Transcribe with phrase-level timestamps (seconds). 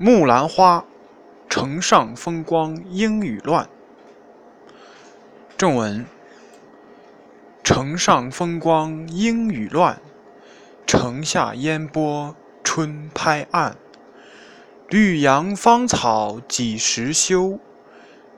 [0.00, 0.84] 木兰花，
[1.48, 3.68] 城上风光莺语乱。
[5.56, 6.06] 正文：
[7.64, 10.00] 城上风光莺语乱，
[10.86, 13.76] 城下烟波春拍岸。
[14.88, 17.58] 绿杨芳草几时休？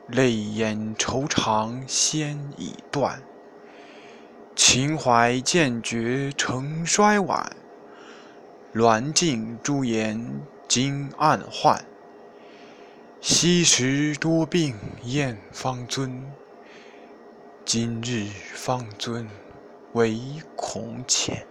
[0.06, 3.22] 泪眼愁肠先已断。
[4.56, 7.54] 秦淮渐觉成衰晚，
[8.72, 10.40] 鸾镜朱颜。
[10.70, 11.84] 今暗换，
[13.20, 16.30] 昔时多病燕方尊。
[17.64, 19.28] 今日方尊
[19.94, 20.16] 唯
[20.54, 21.44] 恐浅。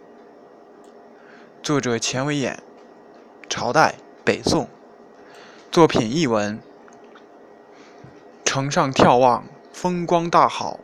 [1.61, 2.63] 作者钱维演，
[3.49, 4.69] 朝代北宋。
[5.69, 6.57] 作品译文：
[8.45, 9.43] 城上眺望，
[9.73, 10.79] 风光大好，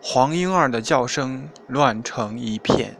[0.00, 2.96] 黄莺儿的叫声乱成一片。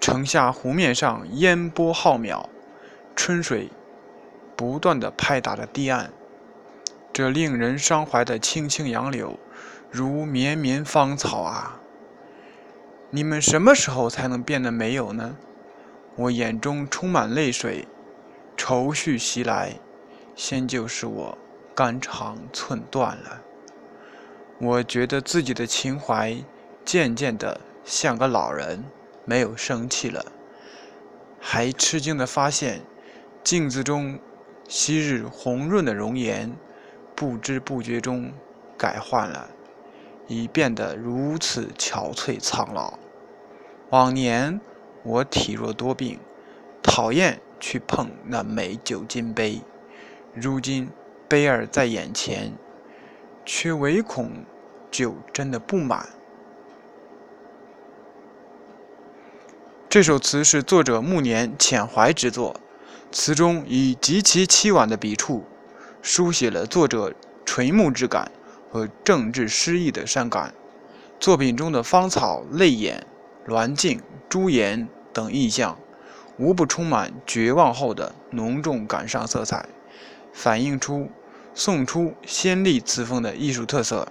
[0.00, 2.46] 城下湖面上烟波浩渺。
[3.22, 3.68] 春水
[4.56, 6.10] 不断地拍打着堤岸，
[7.12, 9.38] 这令人伤怀的青青杨柳，
[9.90, 11.78] 如绵绵芳草啊！
[13.10, 15.36] 你们什么时候才能变得没有呢？
[16.16, 17.86] 我眼中充满泪水，
[18.56, 19.74] 愁绪袭来，
[20.34, 21.36] 先就是我
[21.74, 23.42] 肝肠寸断了。
[24.58, 26.34] 我觉得自己的情怀
[26.86, 28.82] 渐渐的像个老人，
[29.26, 30.24] 没有生气了，
[31.38, 32.80] 还吃惊的发现。
[33.42, 34.18] 镜子中
[34.68, 36.56] 昔日红润的容颜，
[37.14, 38.32] 不知不觉中
[38.76, 39.48] 改换了，
[40.28, 42.98] 已变得如此憔悴苍老。
[43.88, 44.60] 往年
[45.02, 46.20] 我体弱多病，
[46.82, 49.62] 讨厌去碰那美酒金杯，
[50.32, 50.88] 如今
[51.26, 52.52] 杯儿在眼前，
[53.44, 54.44] 却唯恐
[54.90, 56.08] 酒真的不满。
[59.88, 62.54] 这首词是作者暮年遣怀之作。
[63.12, 65.44] 词中以极其凄婉的笔触，
[66.00, 67.12] 书写了作者
[67.44, 68.30] 垂暮之感
[68.70, 70.54] 和政治失意的伤感。
[71.18, 73.04] 作品中的芳草、泪眼、
[73.48, 75.76] 鸾镜、朱颜等意象，
[76.38, 79.68] 无不充满绝望后的浓重感伤色彩，
[80.32, 81.10] 反映出
[81.52, 84.06] 宋初先例词风的艺术特色。